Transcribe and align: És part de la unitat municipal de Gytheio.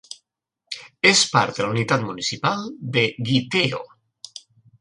És 1.09 1.19
part 1.33 1.59
de 1.59 1.67
la 1.67 1.75
unitat 1.75 2.05
municipal 2.07 2.65
de 2.97 3.07
Gytheio. 3.29 3.83